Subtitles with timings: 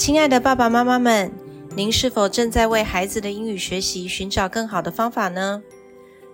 [0.00, 1.30] 亲爱的爸爸妈妈们，
[1.76, 5.62] 您是否正在为孩子的英语学习寻找更好的方法呢？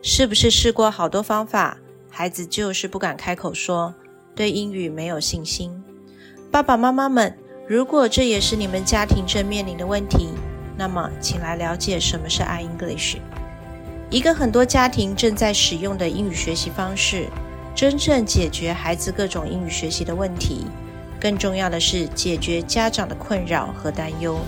[0.00, 1.76] 是不是试过好多方法，
[2.08, 3.92] 孩子就是不敢开口说，
[4.36, 5.82] 对英语没有信心？
[6.48, 10.28] 爸爸妈妈们，如果这也是你们家庭正面临的问题，
[10.78, 13.16] 那么请来了解什么是 iEnglish，
[14.10, 17.26] 一个很多家庭正在使用的英语学习方式，
[17.74, 20.66] 真正解决孩子各种英语学习的问题。
[21.20, 24.38] 更重要的是解决家长的困扰和担忧。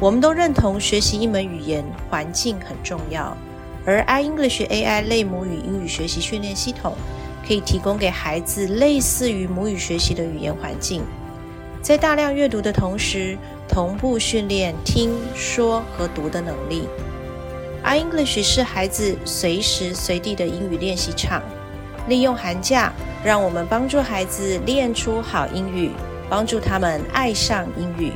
[0.00, 3.36] 我们都认同学习一门语言环境很重要，
[3.84, 6.94] 而 iEnglish AI 类母语英语学习训练系统
[7.46, 11.02] 可以提供给孩子类似于母语学习的语言环境，
[11.82, 13.36] 在大量阅读的同时，
[13.68, 16.84] 同步训练听说和读的能力。
[17.84, 21.42] iEnglish 是孩子随时随地的英语练习场。
[22.08, 25.90] 利用寒假，让我们帮助孩子练出好英语，
[26.28, 28.12] 帮助他们爱上英语，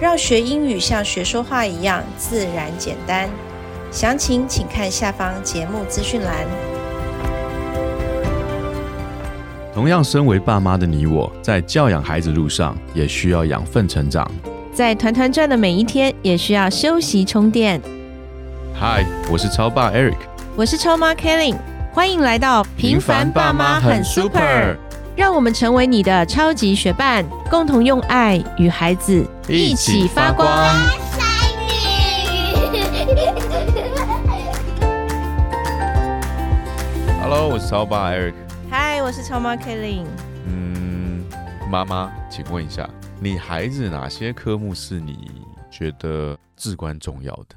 [0.00, 3.28] 让学英语像学说话一样自然简单。
[3.90, 6.46] 详情请看下方节目资讯栏。
[9.74, 14.28] 同样，身为爸妈的你我，在教养孩子路上也需要养分成长。
[14.72, 17.80] 在团团转的每一天，也需要休息充电。
[18.72, 20.16] 嗨，我是超爸 Eric，
[20.56, 21.54] 我是超妈 Kelly。
[21.94, 24.76] 欢迎来到平凡爸妈很 super，
[25.16, 30.44] 让我们成为你的超级学伴，共同用爱与孩子一起发光。
[37.22, 38.34] Hello，我是超爸 Eric。
[38.72, 40.02] Hi，我是超妈 Kelly。
[40.48, 41.24] 嗯，
[41.70, 45.30] 妈妈，请问一下，你孩子哪些科目是你
[45.70, 47.54] 觉得至关重要的？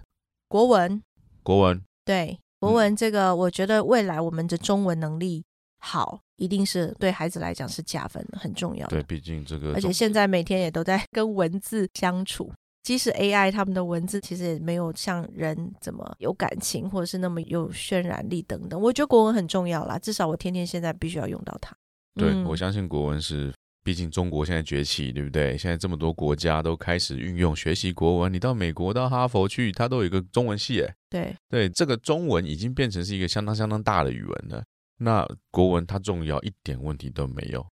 [0.47, 1.01] 国文。
[1.41, 1.81] 国文。
[2.05, 2.37] 对。
[2.59, 5.43] 国文这个，我觉得未来我们的中文能力
[5.79, 8.87] 好，一定是对孩子来讲是加分，很重要。
[8.87, 12.51] 对，毕竟这个，而且现在每天也都在 跟文字相处，
[12.83, 18.79] 即使 AI 他们的文字其实也没有像人怎么有感情，或者是那么有渲染力等等。
[18.79, 21.75] 我觉得国文很重要啦，至少我天天现在必须要用到它。
[22.15, 23.53] 对，我相信国文是。
[23.87, 25.57] 毕竟中国现在崛起，对不对？
[25.57, 28.33] 现在这么多国家都开始运用学习国文。
[28.33, 34.61] 你到美国、到哈佛去，它都有一个中文系，哎，对对，这个中文已经变成是一个相当相当大的语文了。
[34.97, 37.65] 那国文它重要一点问题都没有。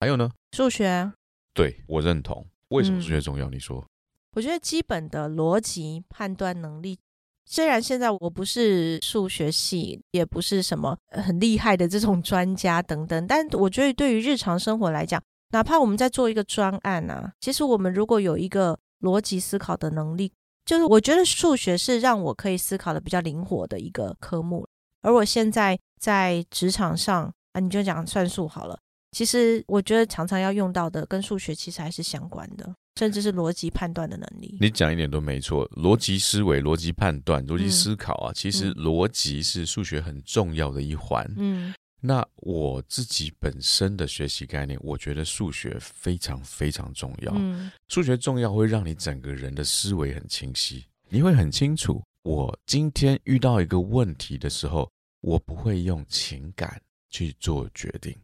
[0.00, 0.30] 还有呢？
[0.52, 1.12] 数学？
[1.52, 2.46] 对我认同。
[2.68, 3.50] 为什么数学重要？
[3.50, 3.84] 你说？
[4.32, 6.98] 我觉得基本的逻辑判断能力，
[7.44, 20.32] 虽然现在我不是数学系，也不是什么很厉害的这种专家等等，但我觉得对于日常生活来讲，哪怕我们在做一个专案啊，其实我们如果有一个逻辑思考的能力，
[20.64, 24.66] 就是我觉得数学是让我可以思考的比较灵活的一个科目。
[25.02, 28.78] 而我现在在职场上啊，你就讲算术好了，
[29.12, 34.58] 其实我觉得常常要用到的跟数学其实还是相关的，甚至是逻辑判断的能力。
[34.60, 41.28] 你讲一点都没错，逻辑思维、逻辑判断、逻辑思考啊，其实逻辑是数学很重要的一环。
[41.36, 41.74] 嗯。
[42.00, 47.32] 那我自己本身的学习概念，我觉得数学非常非常重要。
[47.36, 54.90] 嗯，数学重要会让你整个人的思维很清晰，你会很清楚，我今天遇到一个问题的时候，
[55.20, 58.16] 我不会用情感去做决定，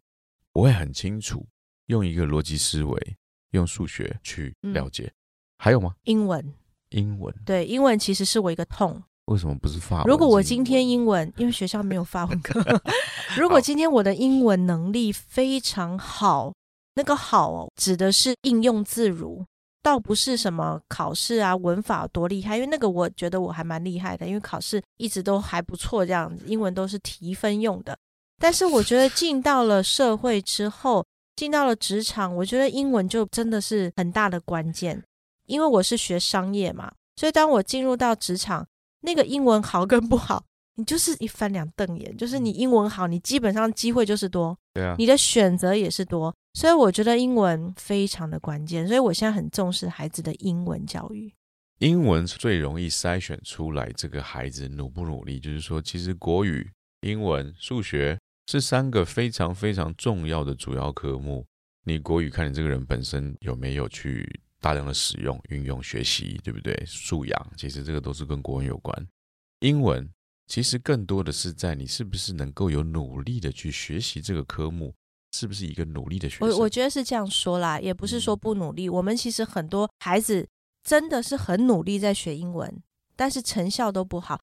[0.53, 1.45] 我会很清楚
[1.85, 3.17] 用一个逻辑思维，
[3.51, 5.11] 用数学去了解。
[5.59, 5.95] 还有吗？
[6.03, 6.53] 英文，
[6.89, 9.03] 英文，对，英文其实是我一个痛。
[9.27, 10.05] 为什么不是法文？
[10.05, 12.61] 如果我今天英文，因为学校没有法文课。
[13.37, 16.53] 如果今天我的英文能力非常好，
[16.95, 19.45] 那个好指的是应用自如，
[19.83, 22.55] 倒不是什么考试啊文法多厉害。
[22.55, 27.97] 因为那个我觉得我还蛮厉害的，因为考试一直都还不错，这样子英文都是提分用的。
[28.39, 31.05] 但是我觉得进到了社会之后，
[31.35, 35.03] 进到了职场，我觉得英文就真的是很大的关键。
[35.47, 38.65] 因为我是学商业嘛，所以当我进入到职场。
[39.01, 40.43] 那个英文好跟不好，
[40.75, 42.15] 你就是一翻两瞪眼。
[42.17, 46.35] 就是你英文好，你基本上机会就是多，对啊，你的选择也是多。
[46.53, 48.87] 所以我觉得英文非常的关键。
[48.87, 51.31] 所以我现在很重视孩子的英文教育。
[51.79, 56.67] 英文最容易筛选出来这个孩子努不努力，就是说，其实国语、
[57.01, 61.45] 英文、数学是三个非常非常重要的主要科目。
[61.83, 64.41] 你国语看你这个人本身有没有去。
[64.59, 66.75] 大量的使用、运用、学习，对不对？
[66.85, 69.07] 素养，其实这个都是跟国文有关。
[69.59, 70.09] 英文
[70.47, 74.93] 其实更多的是在你是不是能够有努力的去学习这个科目，
[75.33, 76.49] 是不是一个努力的学生？
[76.49, 78.87] 我我觉得是这样说啦，也不是说不努力。
[78.87, 80.47] 我们其实很多孩子
[80.83, 82.81] 真的是很努力在学英文，
[83.15, 84.39] 但是成效都不好。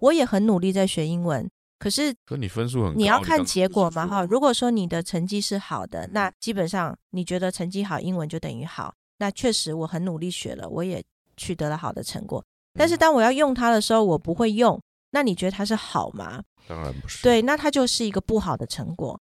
[0.00, 1.48] 我也很努力在学英文，
[1.78, 4.22] 可是可你分数很，你要看结果嘛哈。
[4.24, 8.94] 如果说你的成绩是好的，那基本上你觉得成绩好，英文就等于好。
[9.18, 11.02] 那确实我很努力学了，我也
[11.36, 12.44] 取得了好的成果。
[12.78, 14.80] 但是当我要用它的时候，我不会用，
[15.10, 16.42] 那你觉得它是好吗？
[16.68, 17.22] 当然不是。
[17.22, 19.18] 对，那它就是一个不好的成果。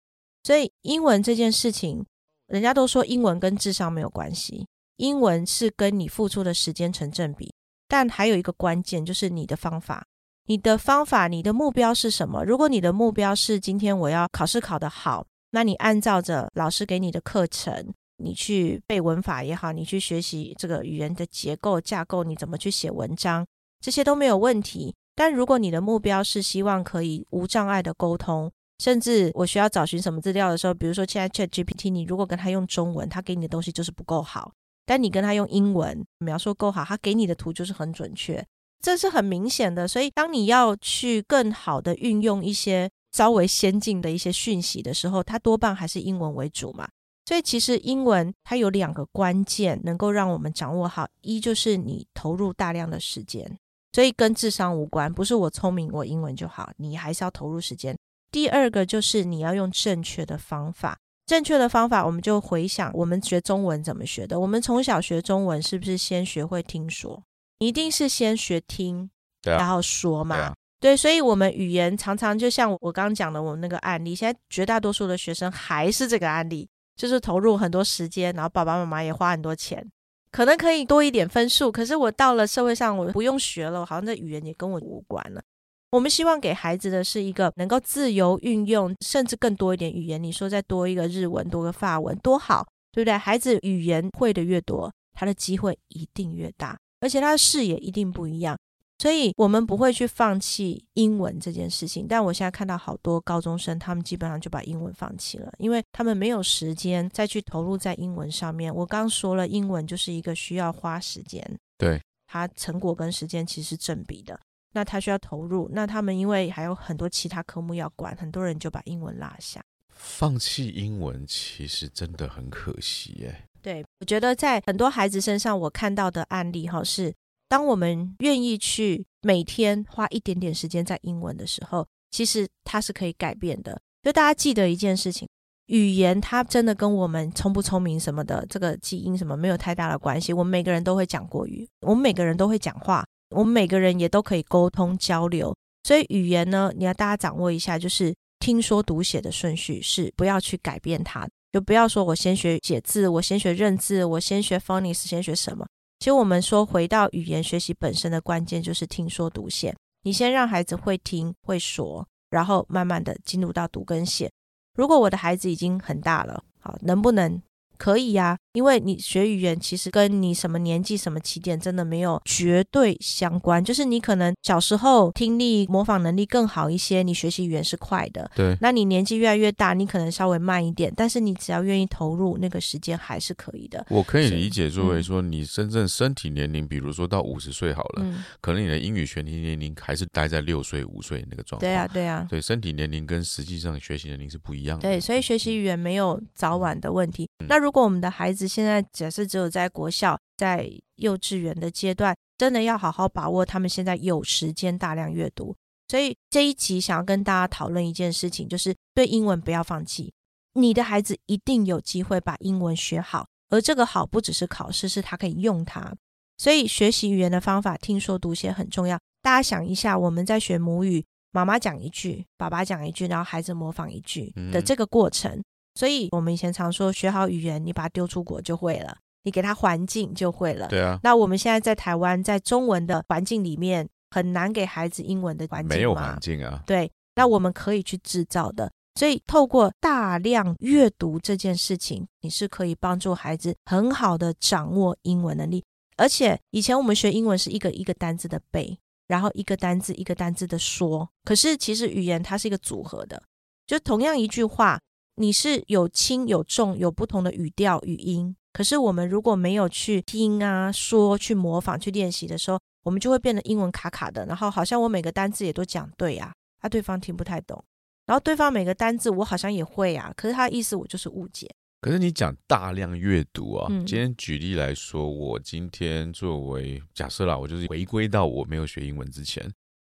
[0.44, 2.04] 所以英文这件事情，
[2.46, 4.66] 人家都说英文跟智商没有关系，
[4.96, 7.52] 英文是跟你付出的时间成正比。
[7.86, 10.04] 但还有一个关键就是你的方法，
[10.46, 12.42] 你的方法，你的目标是什么？
[12.42, 17.92] 如果你的目标是今天我要考试考得好，那你按照着老师给你的课程。
[18.22, 23.46] 你去背文法也好，你去学习这个语言的结构架构，你怎么去写文章，
[23.80, 24.94] 这些都没有问题。
[25.14, 34.50] 但如果你的目标是希望可以无障碍的沟通，甚至我需要找寻什么资料的时候，比如说现在 Chat GPT，你如果跟他用中文，他给你的东西就是不够好；
[34.86, 38.44] 但你跟他用英文描述够好，他给你的图就是很准确，
[38.80, 39.86] 这是很明显的。
[39.86, 46.88] 所以，当你要去更好的运用一些稍微先进的一些讯息的时候，它多半还是英文为主嘛。
[47.24, 53.58] 所以其实英文它有两个关键能够让我们掌握好，一就是你投入大量的时间，
[53.92, 57.96] 所以跟智商无关，不是我聪明我英文就好，你还是要投入时间。
[58.30, 67.22] 第二个就是你要用正确的方法，正确的方法我们就回想我们学中文怎么学的，我们从小学中文是不是先学会听说？
[67.58, 69.08] 一定是先学听，
[69.42, 76.68] 然后说嘛，对，所以我们语言常常就像我刚刚讲的我们那个案例，现在绝大多数的学生还是这个案例。
[76.96, 79.84] 就是投入很多时间，然后爸爸妈妈也花很多钱，
[80.30, 81.70] 可能可以多一点分数。
[81.72, 85.42] 可是我到了社会上，我不用学了，好像这语言也跟我无关了。
[85.90, 90.22] 我们希望给孩子的是一个能够自由运用，甚至更多一点语言。
[90.22, 93.16] 你说再多一个日文，多个法文，多好，对不对？
[93.16, 98.56] 孩子语言会的越多，他的机会一定越大，而且他的视野一定不一样。
[99.02, 108.72] 所以我们不会去放弃英文这件事情，但我现在看到好多高中生，他们基本上就把英文放弃了，因为他们没有时间再去投入在英文上面。
[108.72, 111.44] 我刚说了，英文就是一个需要花时间，
[111.76, 114.38] 对，它成果跟时间其实是正比的。
[114.72, 123.48] 那他需要投入，那他们因为还有很多其他科目要管，很多人就把英文落下，放弃英文其实真的很可惜耶。
[123.60, 127.12] 对，我觉得在很多孩子身上，我看到的案例哈是。
[127.52, 133.78] 当我们愿意去每天花一点点时间在英文的时候，其实它是可以改变的。
[134.02, 135.28] 就大家记得一件事情，
[135.66, 140.32] 语言它真的跟我们聪不聪明什么的，这个基因什么没有太大的关系。
[140.32, 143.04] 我们每个人都会讲国语，我们每个人都会讲话，
[143.36, 145.54] 我们每个人也都可以沟通交流。
[145.82, 155.66] 所以语言呢，你要大家掌握一下，就是听说读写的顺序是不要去改变它，就不要说我先学写字，我先学认字，我先学 phonics，先学什么。
[156.02, 159.72] 其实我们说，回到语言学习本身的关键就是听说读写。
[160.02, 164.28] 你先让孩子会听会说，然后慢慢的进入到读跟写。
[164.74, 167.40] 如果我的孩子已经很大了，好，能不能？
[167.78, 173.62] 可以呀，因为你学语言其实跟你什么年纪、什么起点真的没有绝对相关。
[173.62, 178.30] 就是你可能小时候听力模仿能力更好一些，你学习语言是快的。
[178.34, 183.84] 对，那你年纪越来越大，你可能稍微慢一点，但是你只要愿意投入，那个时间还是可以的。
[183.88, 191.66] 我可以理解作为说，你真正身体年龄，比如说到五十岁好了，可能你的英语学习年龄还是待在六岁、五岁那个状态。
[191.66, 194.82] 对啊，对啊，对，身体年龄跟实际上学习年龄是不一样的。
[194.82, 197.28] 对，所以学习语言没有早晚的问题。
[197.48, 205.54] 那如如果我们的孩子现在假设只有在国校、在幼稚园的阶段，真的要好好把握他们现在有时间大量阅读。
[205.88, 210.12] 所以这一集想要跟大家讨论一件事情，就是对英文不要放弃。
[210.54, 215.94] 你的孩子一定有机会把英文学好，而这个好不只是考试，是他可以用它。
[216.38, 218.98] 所以学习语言的方法，听说读写很重要。
[219.22, 225.42] 大家想一下，我们在学母语，妈妈讲一句，爸爸讲一句，然后孩子模仿一句的这个过程。
[225.74, 230.68] 所以，我们以前常说，学好语言，你把它丢出国就会了，你给他环境就会了。
[230.68, 231.00] 对啊。
[231.02, 236.62] 那我们现在在台湾，在中文的环境里面，很难给孩子英文的环境没有环境啊。
[236.66, 236.90] 对。
[237.14, 238.70] 那我们可以去制造的。
[238.96, 245.64] 所以，透过大量阅读这件事情，你是可以帮助孩子很好的掌握英文能力。
[245.96, 251.08] 而且，以前我们学英文是一个一个单字的背，然后一个单字一个单字的说。
[251.24, 253.22] 可是，其实语言它是一个组合的，
[253.66, 254.78] 就同样一句话。
[255.16, 258.34] 你是有轻有重，有不同的语调语音。
[258.52, 264.26] 可是我们如果没有去听啊、说、去模仿、去练习的时候，我们就会变得英文卡卡的。
[264.26, 267.62] 然后好像我每个单字也都讲对啊，啊，对方听不太懂。
[268.06, 271.48] 然后对方每个单字我好像也会啊，可是他的意思我就是误解。
[271.80, 279.50] 可是你讲大量阅读啊，今天举例来说，我今天作为假设啦，我就是回归到我没有学英文之前。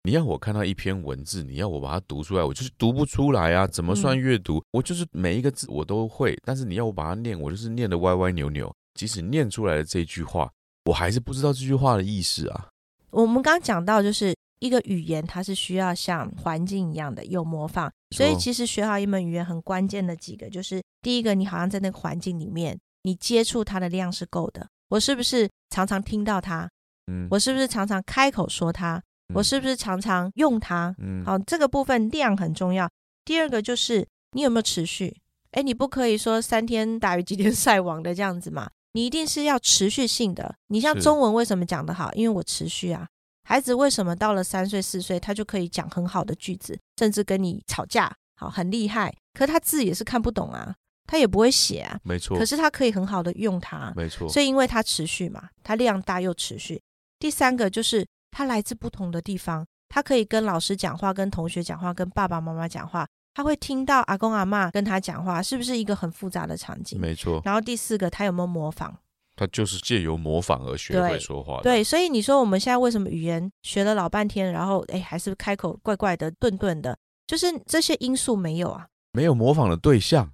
[0.04, 3.66] 你要我看到一篇文字，你要我把它读出来，我就是读不出来啊！
[3.68, 4.60] 怎么算阅读？
[4.72, 8.72] 我就是每一个字我都会，但是你要我把它念，我就是念的歪歪扭扭。
[8.94, 10.50] 即使念出来的这句话，
[10.86, 12.68] 我还是不知道这句话的意思啊。
[13.10, 24.66] 我们刚刚讲到，就是一个语言，它是需要像环境一样的有模仿，所以其实学好一门语言很关键的几个，就是第一个，你好像在那个环境里面，你接触它的量是够的。
[24.88, 26.68] 我是不是常常听到它？
[27.06, 29.00] 嗯，我是不是常常开口说它？
[29.34, 30.94] 我是不是常常用它？
[30.98, 32.88] 嗯，好，这个部分量很重要。
[33.24, 35.16] 第二个就是你有没有持续？
[35.52, 38.70] 哎，你不可以说三天打鱼几天 晒网的这样子嘛。
[38.94, 40.54] 你一定是要持续性的。
[40.68, 42.12] 你像中文为什么讲得好？
[42.12, 43.06] 因为我持续啊。
[43.44, 49.12] 孩子为什么到了三岁四岁，他就可以讲很好的句子，甚至跟你吵架，好很厉害。
[49.32, 50.74] 可他字也是看不懂啊，
[51.06, 51.98] 他也不会写啊。
[52.04, 52.38] 没错。
[52.38, 53.92] 可是他可以很好的用它。
[53.96, 54.28] 没错。
[54.28, 56.80] 所以因为他持续嘛，他量大又持续。
[57.18, 63.06] 第三个就是他来自不同的地方，他可以跟老师讲话，跟同学讲话，跟爸爸妈妈讲话。
[63.34, 66.98] 他会听到阿公阿妈跟他讲话，是不是一个很复杂的场景？
[67.00, 67.40] 没错。
[67.44, 68.92] 然后第四个，他有没有模仿？
[69.34, 71.60] 他就是借由模仿而学会说话。
[71.62, 76.94] 对，所以你说我们现在为什么语言学了老半天，然后哎还是开口怪怪的、顿顿的，
[77.26, 78.86] 就是这些因素没有啊？
[79.12, 80.30] 没有模仿的对象。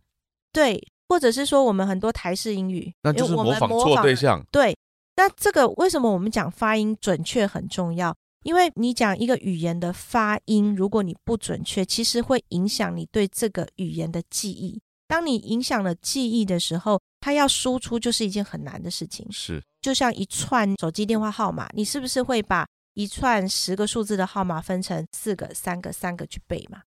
[0.53, 4.45] 对，或者是说我们很多台式英语，那就是模仿错对象。
[4.51, 4.77] 对，
[5.19, 8.15] 那这个为什么我们讲发音准确很重要？
[8.45, 14.81] 因为你讲一个语言的发音，如果你不准确，其实会影响你对这个语言的记忆。
[15.09, 19.27] 当你影响了记忆的时候，它要输出就是一件很难的事情。
[19.33, 26.83] 是，就像一串手机电话号码，你是不是会把一串十个数字的号码分成四个、三个、三个去背嘛？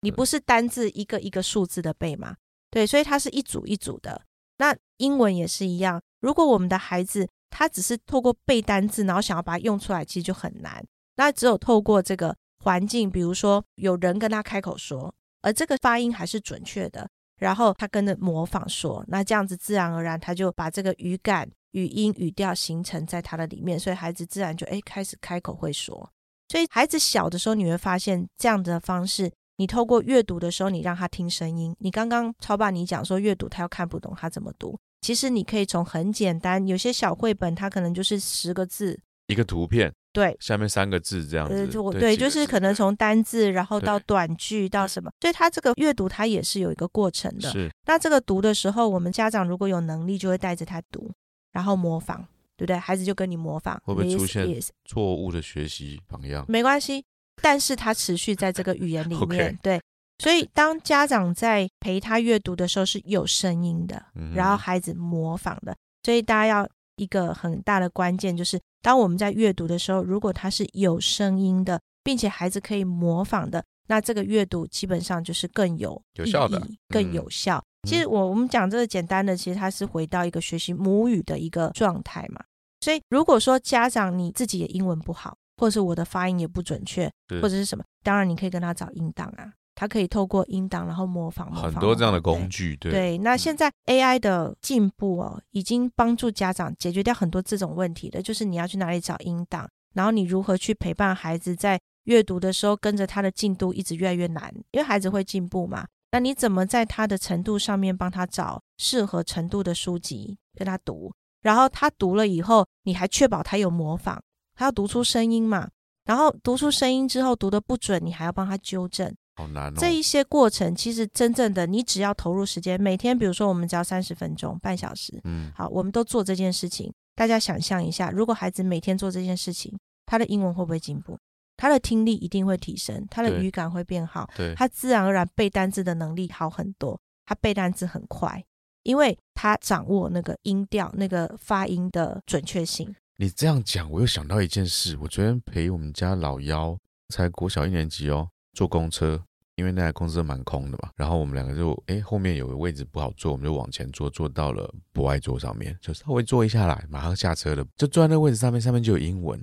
[0.00, 2.34] 你不是单字一个一个数字的背吗？
[2.68, 4.22] 对，所以它是一组一组的。
[4.58, 10.84] 那英文也是一样，如果我们的孩子他只是透过背单字，然后想要把它用出来，其实就很难。
[11.16, 26.10] 那只有透过这个环境，比如说有人跟他开口说，而这个发音还是准确的，然后他跟着模仿说，那这样子自然而然他就把这个语感、语音、语调形成在他的里面，所以孩子自然就哎开始开口会说。
[26.48, 31.74] 所以孩子小的时候，你会发现这样子的方式，你透过阅读的时候，你让他听声音。
[31.78, 34.78] 你刚刚超爸你讲说阅读他又看不懂，他怎么读？
[35.00, 38.98] 其实你可以从很简单，有些小绘本它可能就是十个字
[39.28, 39.92] 一个图片。
[40.12, 41.66] 对，下面三个字这样子，
[41.98, 47.50] 对，就是可能从单字，然后到短句，到什么，所以它这个阅读它也是有一个过程的。
[47.50, 51.12] 是，那这个读的时候，我们家长如果有能力，就会带着他读，
[51.52, 52.24] 然后模仿，
[52.56, 52.78] 对不对？
[52.78, 54.48] 孩子就跟你模仿，会不会出现
[54.86, 56.46] 错误的学习榜样？
[56.48, 57.04] 没关系，
[57.42, 59.78] 但是他持续在这个语言里 面，对。
[60.18, 66.68] 所以当家长在陪他阅读的时候是有声音的，然后孩子模仿的，所以大家要。
[66.98, 77.62] 一个很大的关键就是，当我们在阅读的时候，如果它是有声音的，并且孩子可以模仿的，那这个阅读基本上就是更有有效的，更有效。
[77.86, 82.42] 其实我我们讲这个简单的，其实它是回到一个学习母语的一个状态嘛。
[82.80, 89.52] 所以如果说家长你自己也英文不好，或者是我的发音也不准确，或者是什么，当然你可以跟他找音档啊。
[89.76, 93.18] 它可以透过音档，然后模仿很多这样的工具，对对。
[93.18, 98.22] 那现在 AI 的进步哦，已经帮助家长解决掉很多这种问题的。
[98.22, 105.86] 就是你要去哪里找音档，然后你如何去陪伴孩子在阅读的时候，跟着他的进度一直越来越难，因为孩子会进步嘛。
[106.12, 111.12] 那你怎么在他的程度上面帮他找适合程度的书籍跟他读？
[111.42, 114.18] 然后他读了以后，你还确保他有模仿，
[114.54, 115.68] 他要读出声音嘛？
[116.06, 119.14] 然后读出声音之后，读的不准，你还要帮他纠正。
[119.36, 119.76] 好难哦！
[119.78, 126.92] 这一些过程其实真正的，你只要投入时间，每天比如说我们只要三十分钟、半小时，嗯，好，我们都做这件事情。
[127.14, 131.18] 大家想象一下，如果孩子每天做这件事情，他的英文会不会进步？
[131.56, 138.44] 他的听力一定会提升，他的语感会变好，对，他自然而然背单词的能力好很多，他背单词很快，
[138.82, 142.94] 因为他掌握那个音调、那个发音的准确性。
[143.16, 146.78] 你这样讲，我又想到一件事，我昨天陪我们家老幺，
[147.08, 148.28] 才国小一年级哦。
[148.56, 149.22] 坐公车，
[149.56, 159.38] 因为那台公车蛮空的嘛，然后我们两个就哎后面有个位置不好坐，我们就往前坐，坐到了不爱坐上面，就稍微坐一下来，马上下车了，就坐在那位置上面，上面就有英文，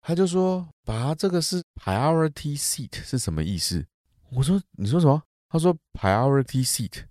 [0.00, 3.84] 他就说：“爸，这个是 priority seat 是什么意思？”
[4.32, 7.04] 我说：“你说什么？”他说：“priority seat。”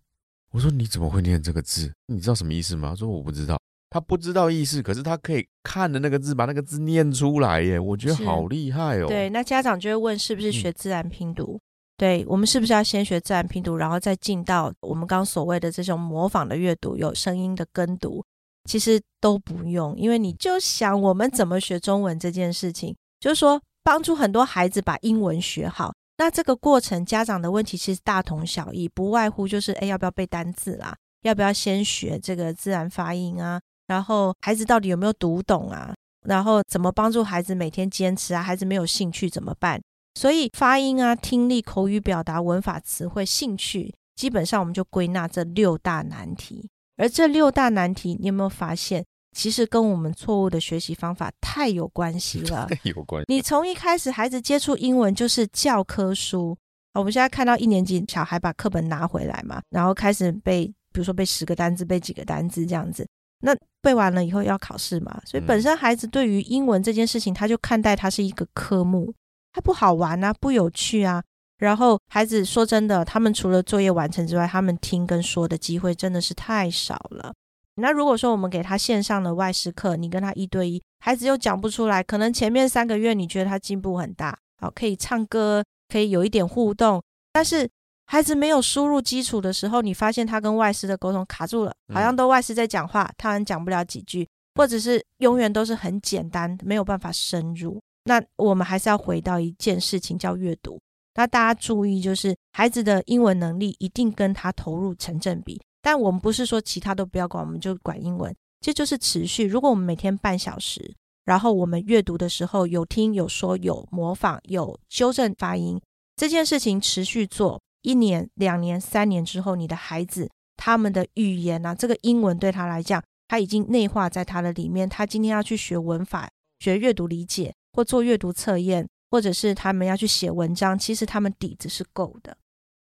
[0.49, 1.93] 我说：“你怎么会念这个字？
[2.07, 3.59] 你知道什么意思吗？”他说：“我不知道。”
[3.93, 7.79] 他不知道意思，可是他可以看着那个字，把那个字念出来耶！
[7.79, 9.05] 我觉得好厉害哦。
[9.07, 11.59] 对，那家长就会问，是不是学自然拼读？
[11.95, 18.25] 对我们是不是要先学自然拼读，然后再进到我们刚所谓的这种模仿的阅读，有声音的跟读？
[18.67, 25.93] 其实都不用，因为你就想我们怎么学中文这件事情，就是说帮助很多孩子把英文学好。
[26.17, 30.95] 那这个过程，家长的问题其实大同小异，不外乎就是哎，要不要背单字啦？
[31.21, 33.61] 要不要先学这个自然发音啊？
[33.93, 35.93] 然后孩子到底有没有读懂啊？
[36.25, 38.41] 然后怎么帮助孩子每天坚持啊？
[38.41, 39.79] 孩子没有兴趣怎么办？
[40.15, 46.67] 所以发音啊、听力、口语表达、文法、词汇、兴趣，基本上我们就归纳这六大难题。
[46.97, 49.05] 而这六大难题，你有没有发现，
[49.37, 52.67] 其实跟我们错误的学习方法太有关系了？
[52.81, 53.25] 有关系。
[53.31, 56.57] 你从一开始孩子接触英文就是教科书，
[56.95, 63.07] 我们现在看到一年级小孩把课本拿回来嘛，然后开始背，比如说背十个单字，背几个单字这样子。
[63.45, 69.13] 那背完了以后要考试嘛，所以本身孩子对于英文这件事情，他就看待它是一个科目，
[69.51, 71.21] 它不好玩啊，不有趣啊。
[71.57, 77.33] 然后孩子说真的，他们除了作业完成之外，他们听跟说的机会真的是太少了。
[77.75, 87.69] 那如果说我们给他线上的外事课，你跟他一对一，孩子又讲不出来，可能前面三个月你觉得他进步很大，好可以唱歌，可以有一点互动，但是。
[88.05, 97.81] 孩子没有输入基础的时候，你发现他跟外师的沟通卡住了，好像都外师在讲话，他们讲不了几句，或者是永远都是很简单，没有办法深入。
[98.05, 100.79] 那我们还是要回到一件事情，叫阅读。
[101.15, 105.61] 那大家注意，就是孩子的英文能力一定跟他投入成正比。
[105.81, 109.45] 但我们不是说其他都不要管，我们就管英文，这就是持续。
[109.45, 110.93] 如果我们每天半小时，
[111.25, 115.79] 然后我们阅读的时候有听有说有模仿有纠正发音，
[116.15, 117.61] 这件事情持续做。
[117.83, 124.87] 一年、两年、三年之后，你的孩子他们的语言啊，这个英文对他来讲，他已经内化在他的里面。
[124.89, 132.37] 他今天要去学文法、学阅读理解，或做阅读测验，或者是他们要去写文章，其实他们底子是够的。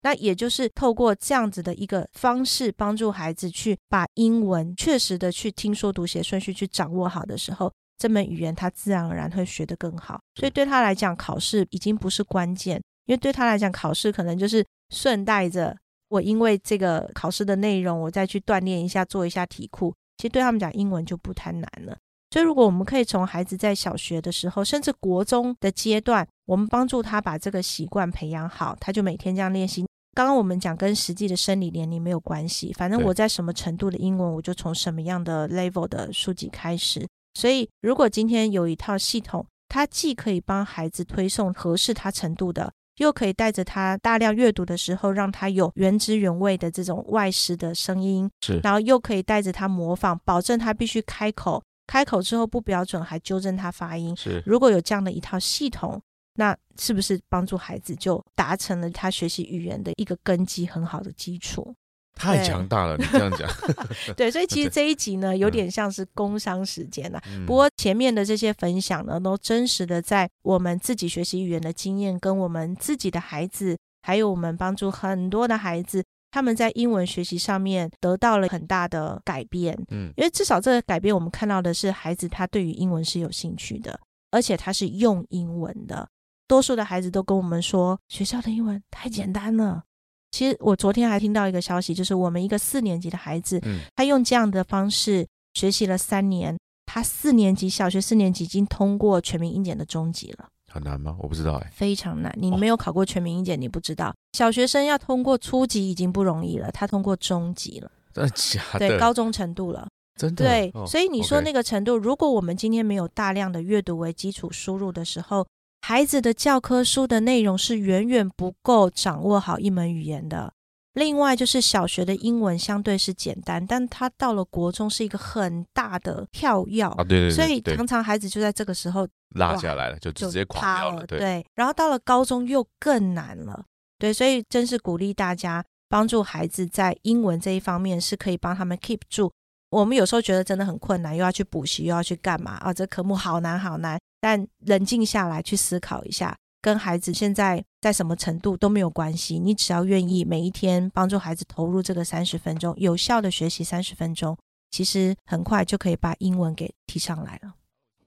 [0.02, 10.20] 那也就是透过这样子的一个方式，帮助孩子去把英文确实的去听说读写顺序去掌握好的时候，这门语言他自然而然会学得更好。
[10.36, 14.66] 所以对他来讲，考试已经不是关键，因为对他来讲，考试可能就是。
[14.90, 15.78] 顺带着
[16.10, 19.94] 我，因为这个考试的内容，我再去锻炼一下，做一下题库。
[20.18, 21.98] 其实对他们讲，英文就不太难了。
[22.32, 29.86] 所以，如果我们可以从孩子在小学的时候，甚至国中的阶段，我们帮助他把这个习惯培养好，他就每天这样练习。
[30.14, 37.08] 刚刚我们讲跟实际的生理年龄没有关系，反正我在什么程度的英文，我就从什么样的 level 的书籍开始。
[37.36, 42.74] 所以，如果今天有一套系统，它既可以帮孩子推送合适他程度的。
[42.98, 54.44] 又可以带着他大量阅读的时候，让他有原汁原味的这种外食的声音，是，然后又可以带着他模仿，保证他必须开口，开口之后不标准还纠正他发音，是。
[54.46, 56.02] 如果有这样的一套系统，
[56.36, 61.74] 那是不是帮助孩子就达成了他学习语言的一个根基很好的基础？
[62.18, 63.48] 太强大了，你这样讲。
[64.18, 67.22] 对，所以其实 这一集呢，有点像是工商时间了。
[67.46, 79.78] 不过前面的这些分享呢，都真实的在我们自己学习语言的经验，跟我们自己的孩子，还有我们帮助很多的孩子，他们在英文学习上面得到了很大的改变。
[79.90, 84.00] 嗯，因为至少这个改变，我们看到的是孩子他对于英文是有兴趣的，
[84.32, 86.08] 而且他是用英文的。
[86.48, 89.84] 多数的孩子都跟我们说，学校的英文太简单了。
[90.32, 93.62] 其实我昨天还听到一个消息，就是我们一个四年级的孩子，
[93.96, 100.48] 他用这样的方式学习了三年，他四年级小学四年级已经通过全民英检的中级了。
[100.70, 101.16] 很难吗？
[101.20, 101.72] 我不知道哎。
[101.74, 104.14] 非常难，你没有考过全民英检，你不知道。
[104.34, 108.80] 小学生要通过初级已经不容易了，他通过中级了， 真的假的？
[108.80, 109.88] 对，高中程度了，
[110.20, 110.46] 真的。
[110.46, 115.48] 对，所以你说那个程度，如果我们今天没有大量的阅读为基础输入的时候。
[115.82, 120.54] 孩子的教科书的内容是远远不够掌握好一门语言的。
[120.94, 131.06] 另外，就是小学的英文相对是简单，但他到了国中是一个很大的跳跃啊，对对，所以常常孩子就在这个时候落下来了，就直接垮掉了。
[131.06, 133.64] 对，然后到了高中又更难了。
[134.00, 139.32] 对，所以真是鼓励大家帮助孩子在英文这一方面是可以帮他们 keep 住。
[139.70, 142.74] 我们有时候觉得真的很困难，又要去补习，又要去干嘛啊？
[142.74, 144.00] 这科目好难好难。
[144.20, 149.38] 但冷静下来去思考一下，跟孩子现在在什么程度都没有关系。
[149.38, 154.36] 你只要愿意每一天帮助孩子投入这个三十分钟，有效的学习三十分钟，
[154.72, 157.54] 其实很快就可以把英文给提上来了。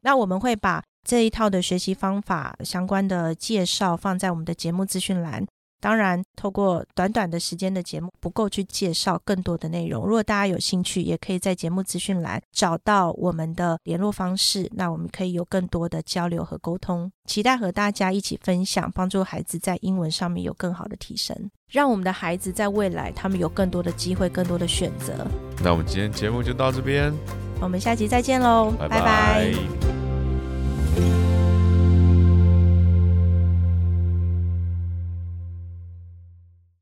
[0.00, 5.46] 那我们会把这一套的学习方法相关的介绍放在我们的节目资讯栏。
[5.80, 10.04] 当然，透过短短的时间的节目不够去介绍更多的内容。
[10.04, 17.10] 如果大家有兴趣，也可以在节目资讯栏找到我们的联络方式，那我们可以有更多的交流和沟通。
[17.24, 25.26] 期待和大家一起分享，帮助孩子在英文上面有更好的提升，让我们的孩子在未来他们有更多的机会、更多的选择。
[25.62, 27.14] 那我们今天节目就到这边，
[27.60, 29.54] 我们下期再见喽，拜拜。